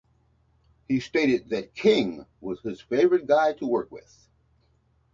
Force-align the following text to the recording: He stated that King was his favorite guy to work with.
He 0.87 0.99
stated 0.99 1.49
that 1.49 1.75
King 1.75 2.25
was 2.39 2.59
his 2.61 2.81
favorite 2.81 3.27
guy 3.27 3.53
to 3.53 3.67
work 3.67 3.91
with. 3.91 4.27